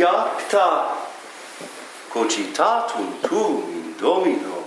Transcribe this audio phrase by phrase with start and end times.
[0.00, 0.96] iacta
[2.10, 4.64] cogitatum tuum in domino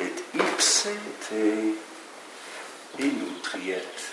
[0.00, 0.96] et ipse
[1.28, 1.74] te
[2.98, 4.12] inutriet.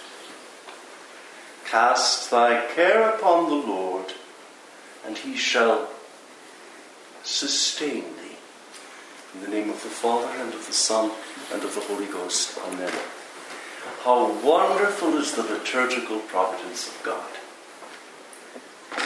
[1.66, 4.14] Cast thy care upon the Lord,
[5.06, 5.90] and he shall
[7.24, 8.38] sustain thee.
[9.34, 11.12] In the name of the Father, and of the Son,
[11.52, 12.60] and of the Holy Ghost.
[12.68, 12.94] Amen.
[14.04, 17.43] How wonderful is the liturgical providence of God.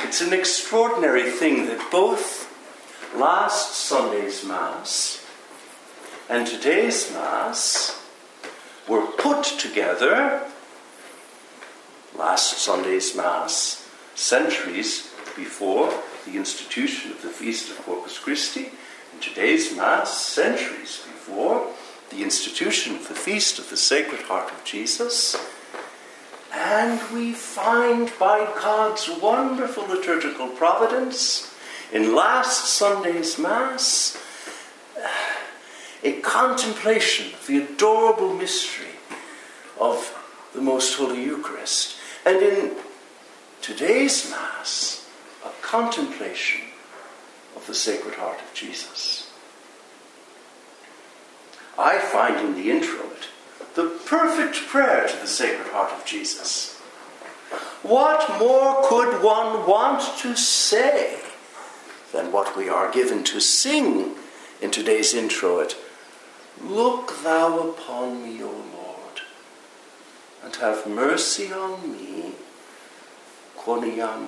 [0.07, 2.47] It's an extraordinary thing that both
[3.13, 5.21] last Sunday's Mass
[6.29, 8.01] and today's Mass
[8.87, 10.47] were put together,
[12.17, 13.85] last Sunday's Mass,
[14.15, 15.93] centuries before
[16.25, 18.71] the institution of the Feast of Corpus Christi,
[19.11, 21.67] and today's Mass, centuries before
[22.11, 25.35] the institution of the Feast of the Sacred Heart of Jesus.
[26.69, 31.55] And we find by God's wonderful liturgical providence
[31.93, 34.21] in last Sunday's Mass
[36.03, 38.95] a contemplation of the adorable mystery
[39.79, 40.13] of
[40.53, 41.95] the Most Holy Eucharist.
[42.25, 42.75] And in
[43.61, 45.09] today's Mass,
[45.45, 46.67] a contemplation
[47.55, 49.31] of the Sacred Heart of Jesus.
[51.79, 53.29] I find in the introit
[53.77, 56.79] the perfect prayer to the Sacred Heart of Jesus.
[57.83, 61.19] What more could one want to say
[62.11, 64.15] than what we are given to sing
[64.63, 65.77] in today's introit?
[66.59, 69.21] Look thou upon me, O Lord,
[70.43, 72.31] and have mercy on me,
[73.55, 74.27] quoniam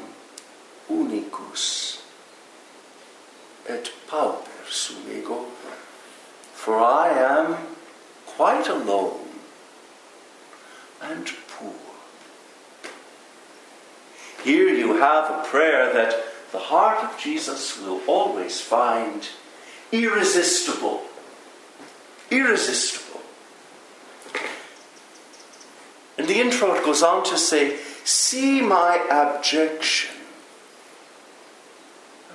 [0.87, 2.03] unicus
[3.67, 5.45] et pauper sum ego,
[6.53, 7.57] for I am
[8.27, 9.18] quite alone
[11.01, 11.73] and poor.
[14.43, 16.15] Here you have a prayer that
[16.51, 19.27] the heart of Jesus will always find
[19.91, 21.03] irresistible.
[22.31, 23.21] Irresistible.
[26.17, 30.15] And the intro goes on to say, See my abjection.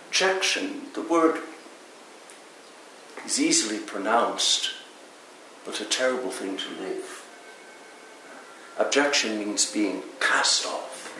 [0.08, 1.40] Abjection, the word
[3.26, 4.70] is easily pronounced,
[5.64, 7.23] but a terrible thing to live.
[8.78, 11.12] Abjection means being cast off,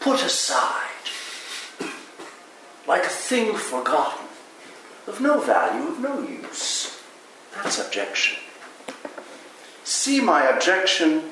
[0.00, 0.84] put aside,
[2.86, 4.26] like a thing forgotten,
[5.06, 7.00] of no value, of no use.
[7.54, 8.38] That's abjection.
[9.84, 11.30] See my abjection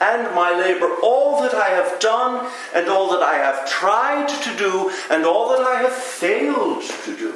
[0.00, 4.56] and my labor, all that I have done, and all that I have tried to
[4.56, 7.34] do, and all that I have failed to do.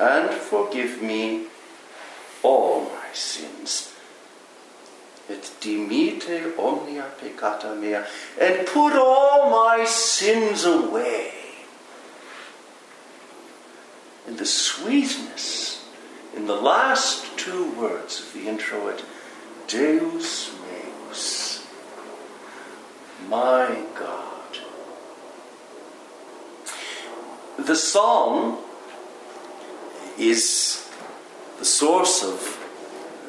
[0.00, 1.46] And forgive me
[2.42, 3.94] all sins.
[5.28, 8.04] Et dimite omnia peccata mea,
[8.40, 11.32] and put all my sins away.
[14.26, 15.84] In the sweetness,
[16.36, 19.04] in the last two words of the introit,
[19.68, 21.66] Deus meus,
[23.28, 24.58] my God.
[27.58, 28.58] The psalm
[30.18, 30.88] is
[31.58, 32.61] the source of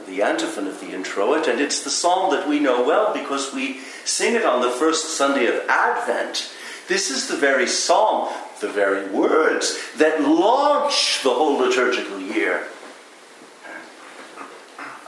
[0.07, 3.79] the antiphon of the introit, and it's the psalm that we know well because we
[4.05, 6.53] sing it on the first Sunday of Advent.
[6.87, 12.67] This is the very psalm, the very words that launch the whole liturgical year.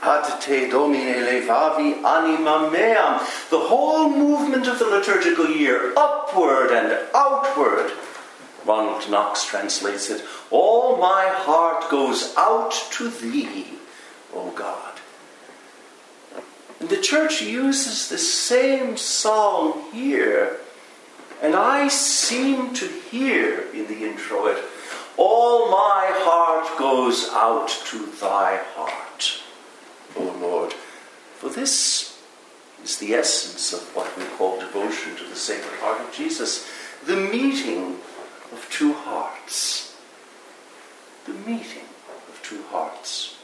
[0.02, 3.26] Ad te domine levavi anima meam.
[3.50, 7.92] The whole movement of the liturgical year, upward and outward.
[8.64, 13.66] Ronald Knox translates it All my heart goes out to thee,
[14.34, 15.00] O God.
[16.80, 20.58] And the church uses the same song here.
[21.42, 24.58] And I seem to hear in the introit,
[25.16, 29.42] All my heart goes out to thy heart,
[30.16, 30.72] O Lord.
[30.72, 32.18] For this
[32.82, 36.70] is the essence of what we call devotion to the Sacred Heart of Jesus
[37.06, 38.00] the meeting
[38.52, 39.96] of two hearts.
[41.24, 41.84] The meeting
[42.28, 43.35] of two hearts.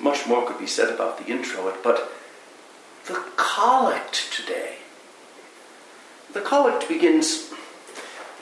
[0.00, 2.12] Much more could be said about the introit, but
[3.06, 4.76] the collect today.
[6.32, 7.52] The collect begins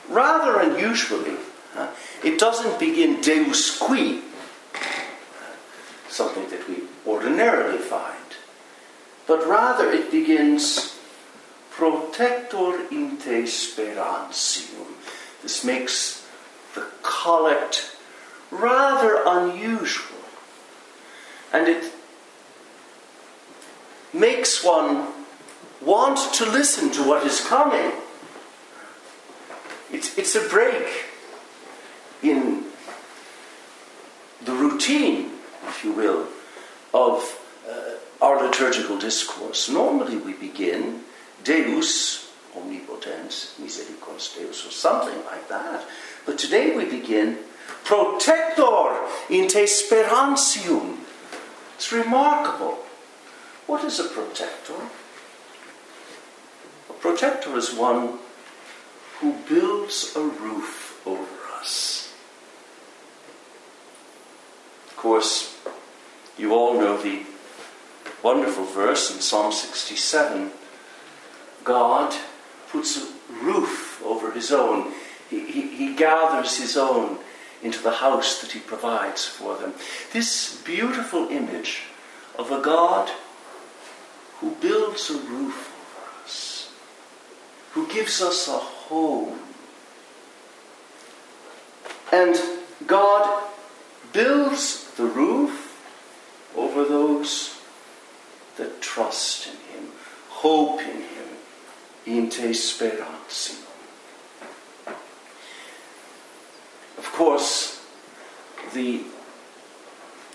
[0.07, 1.37] rather unusually.
[2.23, 4.21] It doesn't begin Deus qui,
[6.09, 8.15] something that we ordinarily find,
[9.27, 10.97] but rather it begins
[11.71, 14.87] protector in te sperantium.
[15.41, 16.27] This makes
[16.75, 17.95] the collect
[18.51, 20.18] rather unusual.
[21.51, 21.91] And it
[24.13, 25.07] makes one
[25.81, 27.91] want to listen to what is coming.
[29.91, 31.05] It's, it's a break
[32.21, 32.65] in
[34.43, 35.31] the routine,
[35.67, 36.27] if you will,
[36.93, 39.69] of uh, our liturgical discourse.
[39.69, 41.01] Normally we begin
[41.43, 45.85] Deus omnipotens misericordias Deus or something like that.
[46.25, 47.37] But today we begin
[47.83, 48.97] Protector
[49.29, 50.97] in te sperantium.
[51.79, 52.77] It's remarkable.
[53.65, 54.73] What is a protector?
[56.89, 58.19] A protector is one
[59.19, 61.25] who builds a roof over
[61.57, 62.13] us.
[64.89, 65.57] Of course,
[66.37, 67.21] you all know the
[68.21, 70.51] wonderful verse in Psalm 67
[71.63, 72.13] God
[72.73, 73.07] puts a
[73.41, 74.91] roof over his own,
[75.29, 77.19] he, he, he gathers his own
[77.61, 79.73] into the house that he provides for them.
[80.13, 81.83] This beautiful image
[82.37, 83.09] of a God
[84.39, 86.71] who builds a roof over us,
[87.73, 89.39] who gives us a home.
[92.11, 92.39] And
[92.87, 93.43] God
[94.13, 95.65] builds the roof
[96.55, 97.59] over those
[98.57, 99.91] that trust in Him,
[100.29, 101.27] hope in Him,
[102.05, 102.53] in te.
[107.19, 107.85] Course,
[108.73, 109.01] the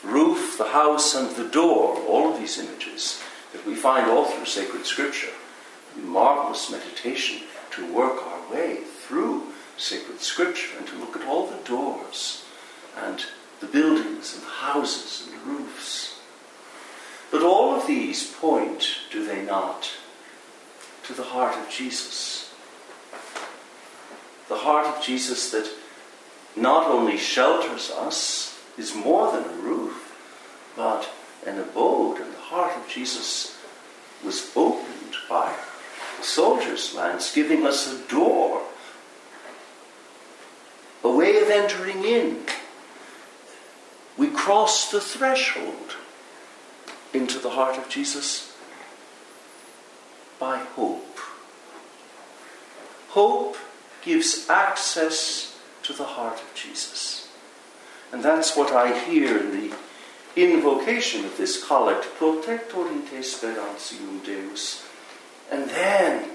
[0.05, 3.23] roof, the house, and the door, all of these images
[3.55, 5.33] that we find all through sacred scripture,
[5.97, 7.41] marvelous meditation
[7.71, 9.45] to work our way through
[9.79, 12.45] sacred scripture and to look at all the doors
[13.03, 13.25] and
[13.61, 16.21] the buildings and the houses and the roofs.
[17.31, 19.91] But all of these point, do they not,
[21.05, 22.53] to the heart of Jesus?
[24.51, 25.67] The heart of Jesus that
[26.57, 30.13] not only shelters us, is more than a roof,
[30.77, 31.09] but
[31.47, 32.21] an abode.
[32.21, 33.57] And the heart of Jesus
[34.25, 35.55] was opened by
[36.19, 38.63] the soldier's lance, giving us a door,
[41.03, 42.41] a way of entering in.
[44.17, 45.97] We cross the threshold
[47.13, 48.57] into the heart of Jesus
[50.39, 51.19] by hope.
[53.09, 53.57] Hope
[54.03, 55.54] gives access
[55.85, 57.29] to the heart of Jesus.
[58.13, 59.77] And that's what I hear in the
[60.37, 63.21] invocation of this collect, Protector in te
[64.25, 64.85] Deus.
[65.51, 66.31] And then,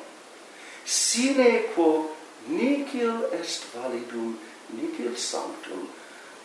[0.86, 2.10] sine quo
[2.48, 4.36] nihil est validum,
[4.74, 5.90] nihil sanctum,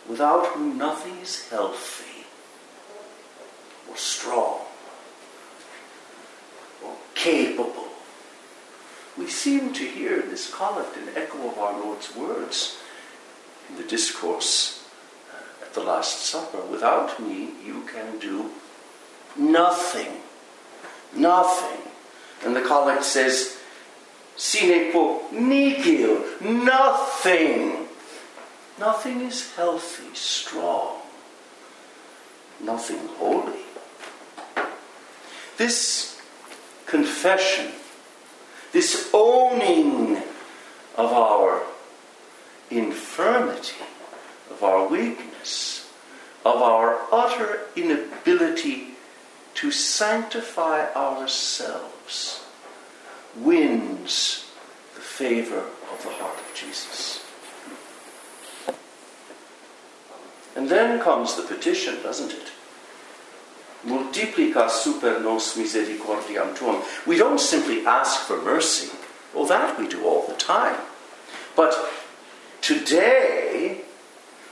[0.07, 2.25] without whom nothing is healthy
[3.89, 4.61] or strong
[6.83, 7.89] or capable.
[9.17, 12.77] We seem to hear in this collect an echo of our Lord's words
[13.69, 14.87] in the discourse
[15.31, 16.61] uh, at the Last Supper.
[16.61, 18.51] Without me, you can do
[19.35, 20.21] nothing.
[21.15, 21.91] Nothing.
[22.43, 23.57] And the collect says,
[24.35, 27.87] sine quo nihil, nothing.
[28.77, 30.97] Nothing is healthy, strong,
[32.61, 33.63] nothing holy.
[35.55, 36.19] This
[36.85, 37.71] confession,
[38.73, 40.17] this owning
[40.97, 41.63] of our
[42.69, 43.75] infirmity,
[44.49, 45.91] of our weakness,
[46.45, 48.89] of our utter inability
[49.55, 52.45] to sanctify ourselves,
[53.35, 54.49] wins
[54.95, 57.23] the favor of the heart of Jesus.
[60.55, 62.51] And then comes the petition, doesn't it?
[63.85, 66.81] Multiplica super nos misericordiam tuum.
[67.05, 68.89] We don't simply ask for mercy.
[69.33, 70.79] Well, that we do all the time.
[71.55, 71.75] But
[72.65, 73.81] Today,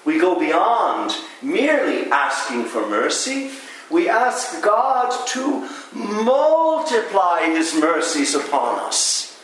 [0.06, 3.50] we go beyond merely asking for mercy.
[3.90, 9.36] We ask God to multiply His mercies upon us.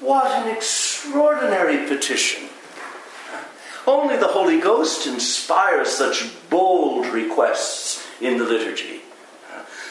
[0.00, 2.50] What an extraordinary petition!
[3.86, 9.00] Only the Holy Ghost inspires such bold requests in the liturgy.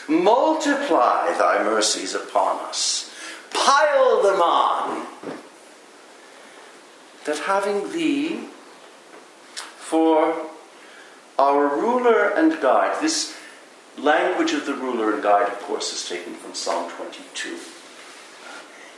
[0.08, 3.12] Multiply thy mercies upon us,
[3.52, 5.08] pile them on
[7.26, 8.48] that having thee
[9.78, 10.46] for
[11.38, 13.36] our ruler and guide, this
[13.98, 17.58] language of the ruler and guide, of course, is taken from Psalm 22.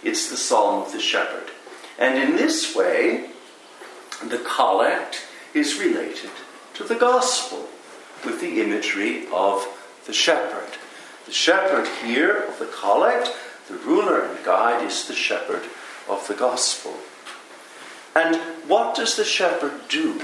[0.03, 1.51] It's the psalm of the shepherd.
[1.99, 3.29] And in this way,
[4.23, 6.31] the collect is related
[6.75, 7.67] to the gospel
[8.25, 9.67] with the imagery of
[10.05, 10.77] the shepherd.
[11.25, 13.35] The shepherd here of the collect,
[13.67, 15.63] the ruler and guide, is the shepherd
[16.09, 16.90] of the gospel.
[18.15, 18.35] And
[18.67, 20.21] what does the shepherd do?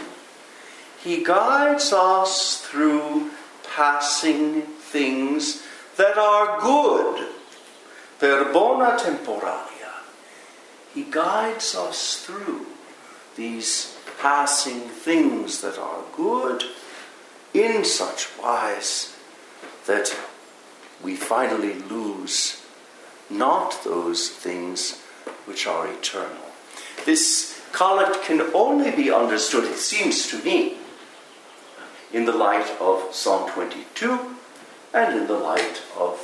[1.03, 3.32] He guides us through
[3.75, 5.63] passing things
[5.96, 7.27] that are good,
[8.20, 9.94] per bona temporalia.
[10.94, 12.65] He guides us through
[13.36, 16.63] these passing things that are good
[17.53, 19.15] in such wise
[19.86, 20.15] that
[21.03, 22.63] we finally lose
[23.29, 25.01] not those things
[25.46, 26.51] which are eternal.
[27.06, 30.77] This collect can only be understood, it seems to me,
[32.12, 34.36] in the light of Psalm 22
[34.96, 36.17] and in the light of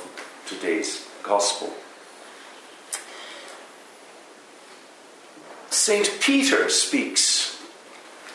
[0.48, 1.72] today's Gospel.
[5.70, 6.18] St.
[6.20, 7.62] Peter speaks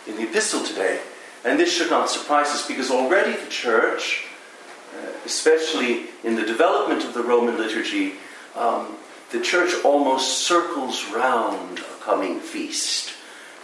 [0.07, 1.01] in the epistle today,
[1.43, 4.27] and this should not surprise us because already the church,
[4.95, 8.13] uh, especially in the development of the Roman liturgy,
[8.55, 8.95] um,
[9.31, 13.13] the church almost circles round coming feast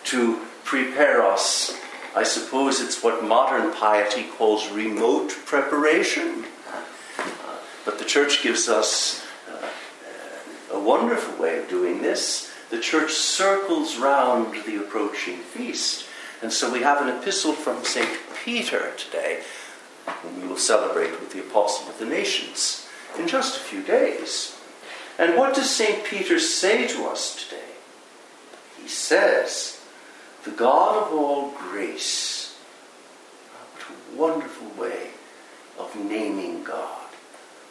[0.03, 1.75] to prepare us.
[2.15, 6.45] I suppose it's what modern piety calls remote preparation.
[7.17, 12.53] Uh, but the church gives us uh, a wonderful way of doing this.
[12.69, 16.05] The church circles round the approaching feast.
[16.43, 18.19] And so we have an epistle from St.
[18.43, 19.41] Peter today,
[20.21, 22.87] whom we will celebrate with the Apostle of the Nations
[23.17, 24.55] in just a few days.
[25.17, 26.05] And what does St.
[26.05, 27.64] Peter say to us today?
[28.85, 29.81] He says,
[30.43, 32.55] The God of all grace.
[33.73, 35.09] What a wonderful way
[35.79, 37.07] of naming God.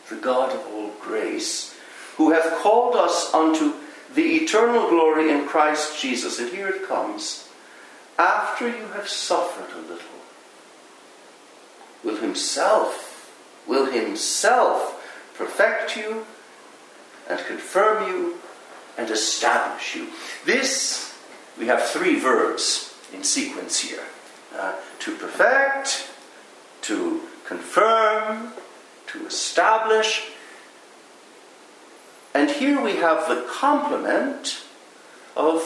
[0.09, 1.78] The God of all grace,
[2.16, 3.75] who hath called us unto
[4.12, 6.40] the eternal glory in Christ Jesus.
[6.40, 7.49] And here it comes.
[8.18, 10.21] After you have suffered a little,
[12.02, 13.33] will Himself,
[13.68, 15.00] will Himself
[15.35, 16.26] perfect you
[17.30, 18.40] and confirm you
[18.97, 20.09] and establish you.
[20.45, 21.15] This,
[21.59, 24.05] we have three verbs in sequence here
[24.57, 26.11] uh, to perfect,
[26.83, 28.53] to confirm,
[29.09, 30.31] to establish.
[32.35, 34.65] And here we have the complement
[35.37, 35.63] of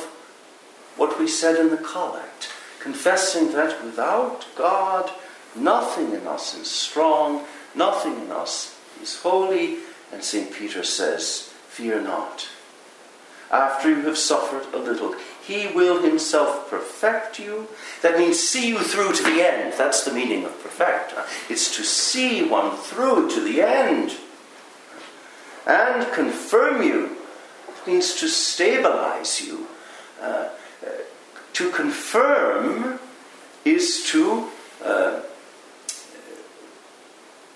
[0.97, 5.11] what we said in the collect, confessing that without God,
[5.55, 7.45] nothing in us is strong,
[7.75, 9.79] nothing in us is holy.
[10.13, 10.53] And St.
[10.53, 12.49] Peter says, Fear not.
[13.50, 17.69] After you have suffered a little, he will himself perfect you.
[18.02, 19.75] That means see you through to the end.
[19.75, 21.14] That's the meaning of perfect.
[21.50, 24.17] It's to see one through to the end.
[25.67, 27.17] And confirm you.
[27.69, 29.67] It means to stabilize you.
[30.21, 30.49] Uh,
[30.85, 30.88] uh,
[31.55, 32.99] to confirm
[33.64, 34.49] is to
[34.85, 35.21] uh,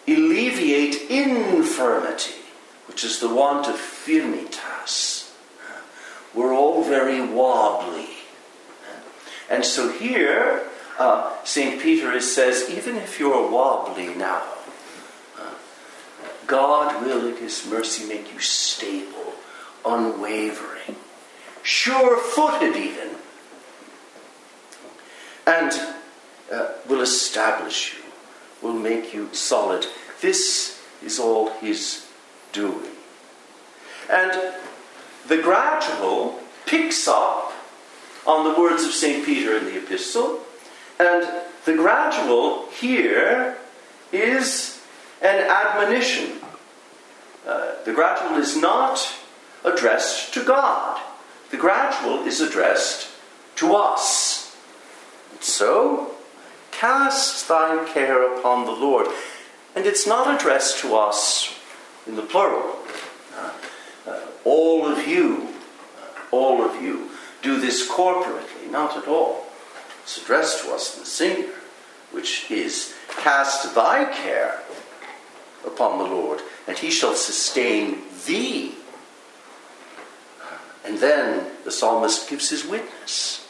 [0.07, 2.43] alleviate infirmity
[2.93, 5.12] which is the want of firmitas.
[6.93, 8.11] Very wobbly.
[9.49, 10.69] And so here,
[10.99, 11.81] uh, St.
[11.81, 14.43] Peter says, even if you're wobbly now,
[16.47, 19.33] God will, in His mercy, make you stable,
[19.87, 20.97] unwavering,
[21.63, 23.09] sure footed, even,
[25.47, 25.73] and
[26.53, 28.05] uh, will establish you,
[28.61, 29.87] will make you solid.
[30.21, 32.07] This is all His
[32.53, 32.91] doing.
[34.11, 34.39] And
[35.27, 36.42] the gradual
[36.73, 37.53] picks up
[38.27, 39.27] on the words of St.
[39.27, 40.41] Peter in the epistle,
[40.99, 41.29] and
[41.67, 43.59] the gradual here
[44.11, 44.81] is
[45.21, 46.41] an admonition.
[47.47, 49.07] Uh, the gradual is not
[49.67, 50.99] addressed to God,
[51.51, 53.11] the gradual is addressed
[53.57, 54.57] to us.
[55.31, 56.15] And so,
[56.71, 59.09] cast thy care upon the Lord.
[59.77, 61.55] And it's not addressed to us
[62.07, 62.79] in the plural.
[63.37, 63.53] Uh,
[64.07, 65.52] uh, all of you,
[66.33, 67.11] all of you,
[67.43, 69.47] do this corporately, not at all.
[70.03, 71.55] It's addressed to us in the singular,
[72.11, 74.61] which is cast thy care
[75.65, 78.75] upon the Lord, and he shall sustain thee.
[80.85, 83.49] And then the psalmist gives his witness.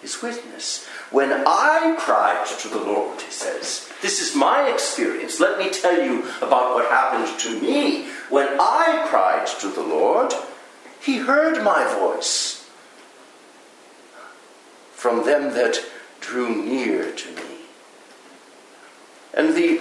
[0.00, 0.86] His witness.
[1.10, 5.40] When I cried to the Lord, he says, This is my experience.
[5.40, 8.08] Let me tell you about what happened to me.
[8.30, 10.32] When I cried to the Lord,
[11.02, 12.70] he heard my voice
[14.92, 15.76] from them that
[16.20, 17.42] drew near to me.
[19.34, 19.80] And the,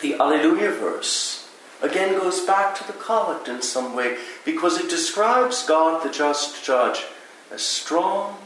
[0.00, 1.50] the Alleluia verse
[1.82, 6.64] again goes back to the collect in some way because it describes God, the just
[6.64, 7.04] judge,
[7.52, 8.38] as strong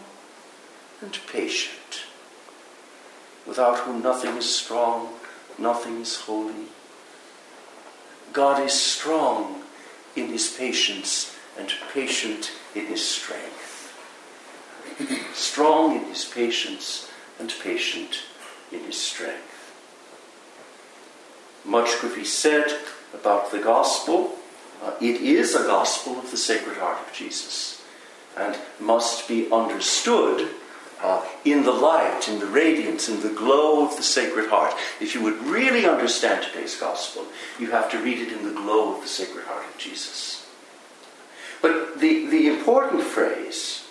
[1.01, 2.03] and patient,
[3.47, 5.11] without whom nothing is strong,
[5.59, 6.67] nothing is holy.
[8.33, 9.63] God is strong
[10.17, 13.95] in his patience and patient in his strength.
[15.35, 18.23] strong in his patience and patient
[18.71, 19.73] in his strength.
[21.65, 22.79] Much could be said
[23.15, 24.39] about the gospel,
[24.83, 27.83] Uh, it is a gospel of the Sacred Heart of Jesus
[28.37, 30.51] and must be understood
[31.01, 34.75] uh, in the light, in the radiance, in the glow of the Sacred Heart.
[35.01, 37.27] If you would really understand today's gospel,
[37.61, 40.42] you have to read it in the glow of the Sacred Heart of Jesus.
[41.63, 43.89] But the, the important phrase,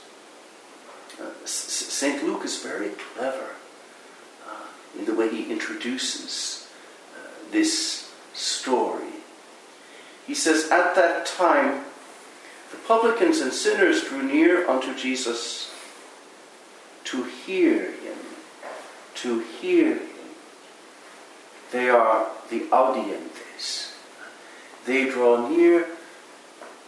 [1.19, 2.23] uh, St.
[2.23, 3.51] Luke is very clever
[4.45, 4.67] uh,
[4.99, 6.67] in the way he introduces
[7.15, 9.07] uh, this story.
[10.27, 11.85] He says, At that time,
[12.71, 15.73] the publicans and sinners drew near unto Jesus
[17.05, 18.17] to hear him.
[19.15, 20.09] To hear him.
[21.71, 23.93] They are the audientes.
[24.85, 25.87] They draw near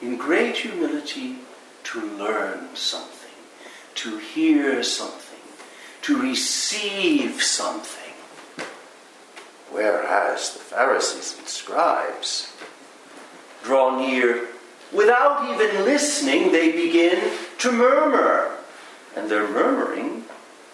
[0.01, 1.37] in great humility
[1.83, 3.31] to learn something,
[3.95, 5.39] to hear something,
[6.01, 8.13] to receive something.
[9.71, 12.53] Whereas the Pharisees and scribes
[13.63, 14.47] draw near
[14.91, 18.57] without even listening, they begin to murmur.
[19.15, 20.25] And their murmuring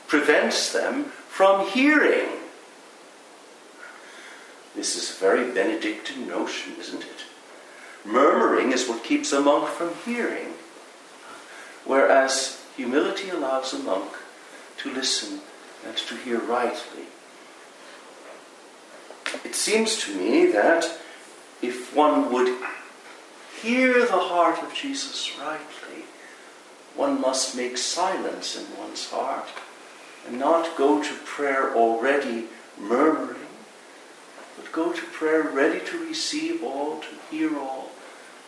[0.07, 2.29] prevents them from hearing.
[4.75, 7.25] This is a very Benedictine notion, isn't it?
[8.05, 10.53] Murmuring is what keeps a monk from hearing,
[11.85, 14.13] whereas humility allows a monk
[14.77, 15.41] to listen
[15.85, 17.03] and to hear rightly.
[19.43, 20.85] It seems to me that
[21.61, 22.57] if one would
[23.61, 26.05] hear the heart of Jesus rightly,
[26.95, 29.47] one must make silence in one's heart
[30.27, 32.45] and not go to prayer already
[32.77, 33.38] murmuring,
[34.71, 37.91] go to prayer ready to receive all, to hear all,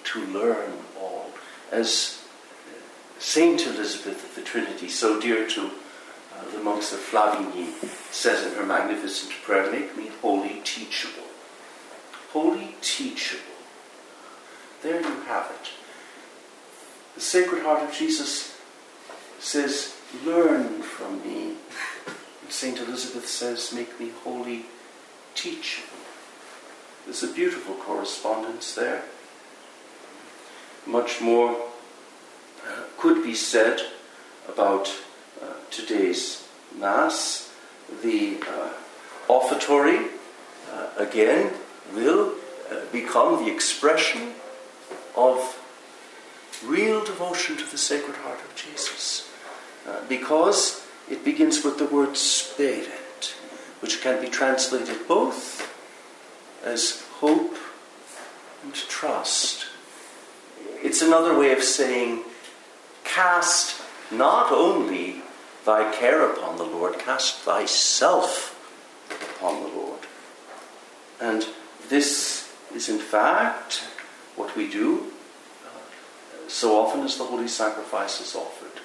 [0.05, 1.27] to learn all.
[1.71, 2.23] As
[3.19, 7.67] Saint Elizabeth of the Trinity, so dear to uh, the monks of Flavigny,
[8.11, 11.27] says in her magnificent prayer, make me wholly teachable.
[12.33, 13.43] Wholly teachable.
[14.81, 15.69] There you have it.
[17.15, 18.57] The Sacred Heart of Jesus
[19.39, 21.55] says, Learn from me.
[22.49, 22.79] St.
[22.79, 24.65] Elizabeth says, Make me wholly
[25.35, 26.00] teachable.
[27.11, 29.03] There's a beautiful correspondence there.
[30.87, 31.57] Much more
[32.65, 33.81] uh, could be said
[34.47, 34.89] about
[35.43, 36.47] uh, today's
[36.79, 37.53] Mass.
[38.01, 38.69] The uh,
[39.27, 40.07] offertory,
[40.71, 41.51] uh, again,
[41.93, 42.35] will
[42.71, 44.31] uh, become the expression
[45.13, 45.59] of
[46.65, 49.29] real devotion to the Sacred Heart of Jesus.
[49.85, 53.35] Uh, because it begins with the word Sperent,
[53.81, 55.60] which can be translated both
[56.63, 57.55] as hope
[58.63, 59.65] and trust.
[60.83, 62.23] It's another way of saying,
[63.03, 65.21] cast not only
[65.65, 68.57] thy care upon the Lord, cast thyself
[69.35, 69.99] upon the Lord.
[71.19, 71.45] And
[71.89, 73.83] this is, in fact,
[74.35, 75.11] what we do
[75.65, 78.81] uh, so often as the Holy Sacrifice is offered.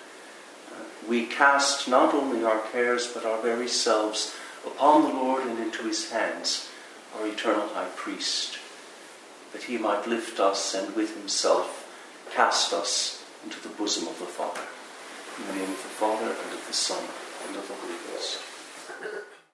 [0.71, 4.35] Uh, we cast not only our cares but our very selves
[4.67, 6.69] upon the Lord and into his hands,
[7.19, 8.59] our eternal high priest,
[9.53, 11.83] that he might lift us and with himself
[12.35, 14.63] cast us into the bosom of the Father.
[15.39, 17.03] In the name of the Father and of the Son
[17.47, 18.56] and of the Holy Ghost.